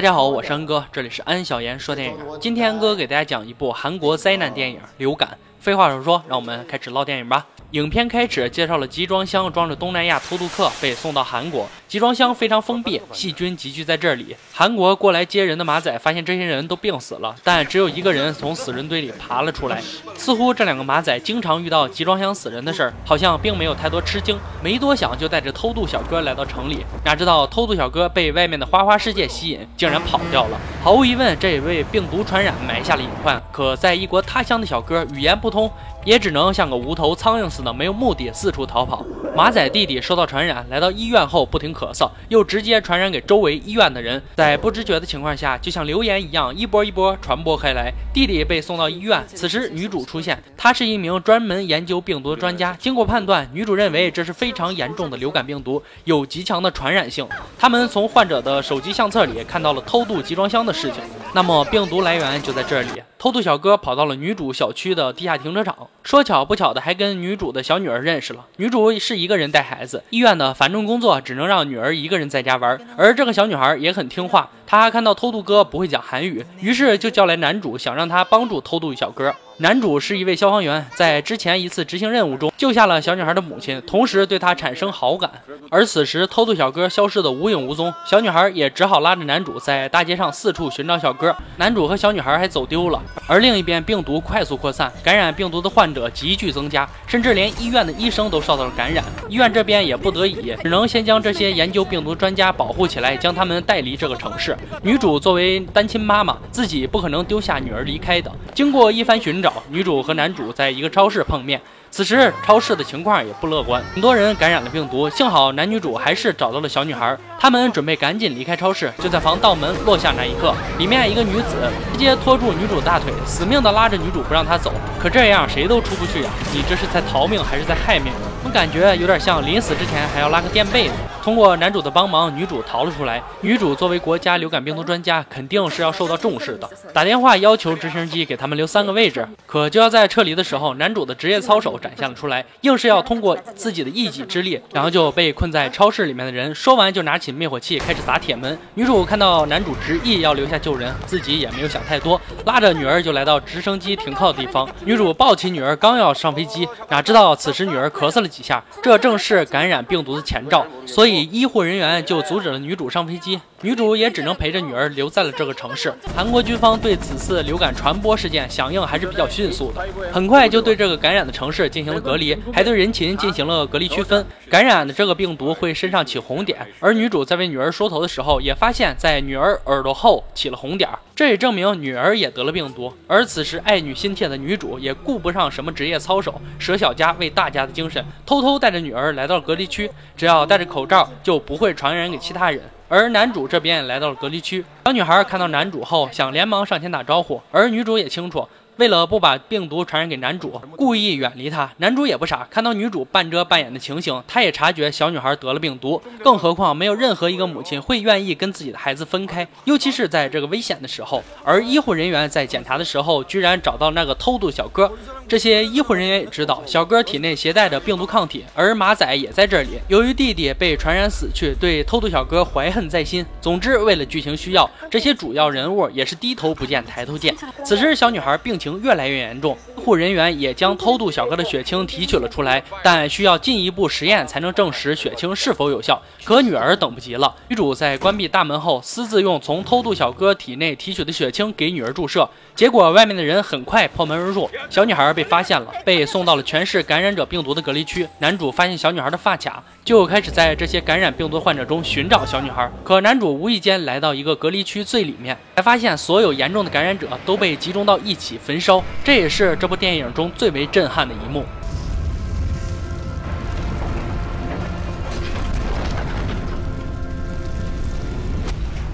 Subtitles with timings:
[0.00, 2.16] 大家好，我是安哥，这里是安小言说电影。
[2.40, 5.28] 今天安哥给大家讲一部韩国灾难电影《流感》。
[5.62, 7.46] 废话少说，让我们开始唠电影吧。
[7.72, 14.34] 影片开始介绍了集装箱装着东南亚偷渡客被送到韩国，集装箱非常封闭，细菌集聚在这里。
[14.52, 19.80] 韩国过来接人的马仔发现这些人都病死了，但只有一个人从死人堆里爬了出来。
[20.16, 26.84] 似乎这两个马仔经常遇到集装箱死人的事儿，好像并没有太多吃惊，没多想就带着偷渡小哥来到城里。
[27.04, 30.58] 哪知道偷渡小哥被外面的花花世界吸引，竟然跑掉了。
[30.82, 33.40] 毫无疑问，这也为病毒传染埋下了隐患。
[33.52, 35.70] 可在异国他乡的小哥语言不通。
[36.04, 39.04] 也只能像个无头苍蝇似的，没有目的四处逃跑。
[39.36, 47.92] 马仔弟弟受到传染，来到医院后不停咳嗽，又直接传染给周围医院的人，在不知觉的情况下，就像流言一样，一波一波传播开来。
[48.12, 52.76] 弟弟被送到医院，此时女主出现，她是一名专门研究病毒的专家。
[52.80, 57.26] 经过判断，女主认为这是非常严重的流感病毒，有极强的传染性。
[57.56, 61.00] 他们从患者的手机相册里看到了偷渡集装箱的事情，
[61.32, 62.88] 那么病毒来源就在这里。
[63.20, 65.76] 偷渡小哥跑到了女主小区的地下停车场。
[66.02, 68.46] 说巧不巧的，还跟女主的小女儿认识了。
[68.56, 74.48] 女主是一个人带孩子，医院的繁重工作只能让女儿一个人在家玩，而这个小女孩也很听话。
[74.66, 79.34] 她还看到偷渡哥不会讲韩语，于是就叫来男主，想让他帮助偷渡小哥。
[79.58, 85.30] 男主是一位消防员，在之前一次执行任务中救下了小女孩的母亲，同时对她产生好感。
[85.70, 91.36] 而此时偷渡小哥消失的无影无踪，小女孩也只好拉着男主在大街上四处寻找小哥。
[91.58, 93.02] 男主和小女孩还走丢了。
[93.26, 99.04] 而另一边，病毒快速扩散，感染病毒的患者急剧增加，甚至连医院的医生都受到了感染。
[99.28, 104.56] 医院这边也不得已，只能先将这些研究病毒专家保护起来，将他们带离这个城市。
[104.82, 108.30] 女主作为单亲妈妈，自己不可能丢下女儿离开的。
[108.54, 109.52] 经过一番寻找。
[109.68, 115.08] 女主和男主在一个超市碰面，此时超市的情况也不乐观，很多人感染了病毒。
[115.10, 118.92] 幸好男女主还是找到了小女孩，他们准备赶紧离开超市。
[118.98, 121.70] 就在防盗门落下那一刻，里面一个女子
[122.00, 124.72] 接拖住女主大腿，死命的拉着女主不让她走。
[124.98, 126.30] 可这样谁都出不去呀！
[126.50, 128.10] 你这是在逃命还是在害命？
[128.42, 130.94] 我感觉有点像临死之前还要拉个垫背的。
[131.22, 133.22] 通过男主的帮忙，女主逃了出来。
[133.42, 136.68] 女主作为国家流感病毒专家，肯定是要受到重视的。
[136.94, 139.26] 打电话要求直升机给他们留三个位置。
[139.46, 146.54] 可就要在撤离的时候，男主的职业操守展现了出来，硬是要通过自己的一己之力，然后就被困在超市里面的人。
[146.54, 148.58] 说完就拿起灭火器开始砸铁门。
[148.74, 154.66] 女主看到男主执意要留下救人，自己也没有想太多，拉着女儿就来到直升机停靠的地方。
[154.86, 161.09] 女主抱起女儿，刚要上飞机，哪知道此时女儿咳嗽了几下，这正是感染病毒的前兆，所以。
[161.10, 163.40] 以医护人员就阻止了女主上飞机。
[163.62, 165.92] 女主也只能陪着女儿留在了这个城市。
[166.16, 174.24] 韩国军方对此次流感传播事件响应还是比较迅速的，很快就对这个感染的城市进行了隔离，还对人群进行了隔离区分。
[174.50, 182.92] 感染的这个病毒会身上起红点，而女主在为女儿梳头的时候，也发现，在女儿耳朵后起了红点，这也证明女儿也得了病毒。
[183.06, 192.60] 而此时爱女心切的女主也顾不上什么职业操守，舍小家为大家的精神，偷偷带着女儿来到了隔离区，只要戴着口罩，就不会传染给其他人。
[192.88, 198.48] 而男主这边也来到了隔离区，小女孩看到男主后想连忙上前打招呼，而女主也清楚。
[198.80, 201.70] 为了不把病毒传染给男主，故意远离他。
[201.76, 206.00] 男主也不傻，看到女主半遮半掩的情形，他也察觉小女孩得了病毒。
[206.24, 211.22] 更何况，没有任何一个母亲会愿意跟自己的孩子分开，尤其是在这个危险的时候。
[211.44, 214.90] 而医护人员在检查的时候，居然找到那个偷渡小哥。
[215.28, 219.78] 这些医护人员也知道，小哥体内携带着病毒抗体，而马仔也在这里。
[219.88, 223.26] 由于弟弟被传染死去，对偷渡小哥怀恨在心。
[223.42, 227.36] 总之，为了剧情需要，这些主要人物也是低头不见抬头见。
[227.62, 228.69] 此时，小女孩病情。
[228.78, 236.00] 越来越严重，护人员也将偷渡小哥的血清提取了出来，但需要进一步实验才能证实血清是否有效。
[236.22, 248.06] 可女儿等不及了，女主在关闭大门后，私自用从偷渡小哥体内提取的血清给女儿注射，结果外面的人很快破门而入，小女孩被发现了，被送到了全市感染者病毒的隔离区。
[248.18, 252.70] 男主发现小女孩的发卡，就开始在这些感染病毒患者中寻找小女孩。
[252.84, 258.82] 可男主无意间来到一个隔离区最里面，才发现所有严重的感染者都被集中到一起焚烧。
[259.02, 261.46] 这也是这部电影中最为震撼的一幕。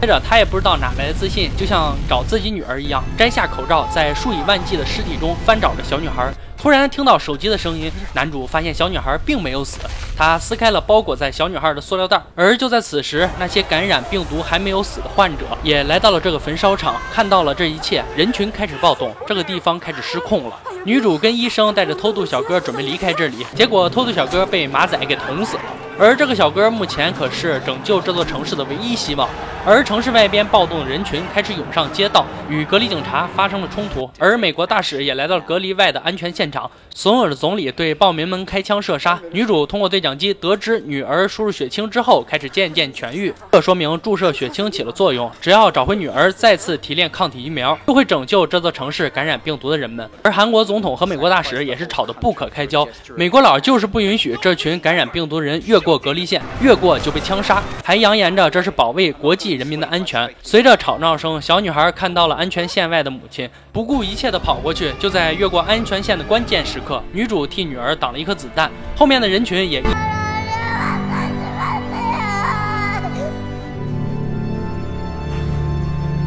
[0.03, 6.31] 接着，他也不知道哪来的自信，就像找自己女儿一样，摘下口罩，在数以万计的尸体中翻找着小女孩。
[6.57, 9.79] 突然听到手机的声音，男主发现小女孩并没有死，
[10.17, 12.23] 他撕开了包裹在小女孩的塑料袋。
[12.37, 20.57] 而就在此时，那些感染病毒还没有死的患者也来到了这个焚烧场，看到了这一切，人群开始暴动，这个地方开始失控了。
[20.87, 25.63] 女主跟医生带着偷渡小哥准备离开这里，结果偷渡小哥被马仔给捅死了。
[25.99, 29.29] 而这个小哥目前可是拯救这座城市的唯一希望。
[29.69, 34.09] 而城市外边暴动的人群开始涌上街道，与隔离警察发生了冲突。
[34.17, 39.21] 而美国大使也来到了隔离外的安全现场，索尔总理对暴民们开枪射杀。
[39.33, 45.29] 女主通过对讲机得知女儿输入血清之后开始渐渐痊愈，这说明注射血清起了作用。
[45.41, 50.09] 只要找回女儿，再次提炼抗体疫苗，就会拯救这座城市感染病毒的人们。
[50.23, 59.53] 而韩国总统和美国大使也是吵得不可开交，美国佬就是不允许这群感染病毒人越过隔离线，越过就被枪杀，还扬言着这是保卫国际。
[59.53, 60.29] 人民的安全。
[60.43, 64.93] 随着吵闹声，小女孩看到了安全线外的母亲，不顾一切的跑过去。
[64.99, 68.69] 就在越过安全线的关键时刻，女主替女儿挡了一颗子弹。
[68.97, 69.81] 后面的人群也。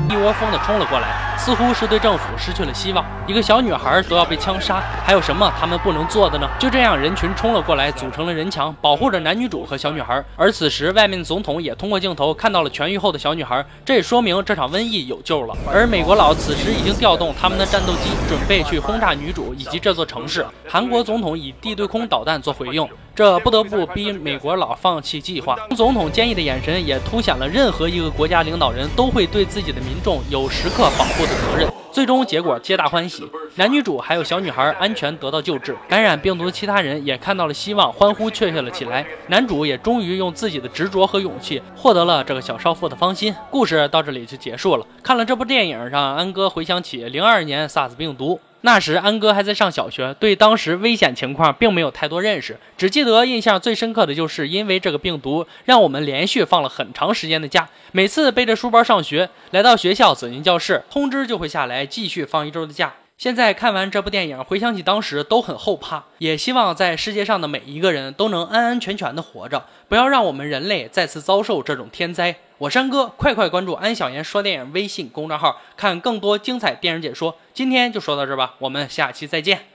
[0.10, 3.04] 一窝蜂的冲了过来，似乎是对政府失去了希望。
[3.26, 6.48] 一个小女孩都要被枪杀，还有什么他们不能做的呢？
[6.60, 10.22] 就这样，人群冲了过来，组成了人墙，保护着男女主和小女孩。
[10.36, 15.56] 而此时，外面的总统也通过镜头看到了痊愈后的小女孩，这也说明这场瘟疫有救了。
[15.72, 20.46] 而美国佬此时已经调动他们的战斗机，准备去轰炸女主以及这座城市。
[20.68, 22.86] 韩国总统以地对空导弹做回应。
[23.16, 25.58] 这不得不逼美国佬放弃计划。
[25.76, 31.70] 总统坚毅的眼神也凸显了任何一个国家领导人都会对自己的民众有时刻保护责任。
[31.92, 35.76] 最终结果皆大欢喜，男女主还有小女孩安全得到救治。
[35.88, 39.06] 感染病毒的其他人也看到了希望，欢呼雀跃了起来。
[39.28, 43.36] 男主也终于用自己的执着和勇气获得了这个小少妇的芳心。
[43.50, 44.86] 故事到这里就结束了。
[45.02, 48.40] 看了这部电影，让安哥回想起零二年 SARS 病毒。
[48.62, 57.70] 那时安哥还在上小学，对当时危险情况并没有太多认识，只记得印象最深刻的就是因为这个病毒，让我们连续放了很长时间的假。
[57.94, 62.94] 每次背着书包上学，来到学校走进教室，通知就会下来继续放一周的假。
[63.19, 72.38] 现在看完这部电影，回想起当时都很后怕，也希望在世界上的每一个人都能安安全全的活着，不要让我们人类再次遭受这种天灾。
[72.60, 77.36] 我山哥，快快关注安小言说电影微信公众号，看更多精彩电影解说。
[77.54, 79.69] 今天就说到这吧，我们下期再见。